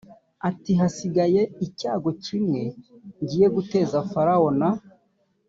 [0.49, 2.61] ati hasigaye icyago kimwe
[3.21, 4.69] ngiye guteza farawo na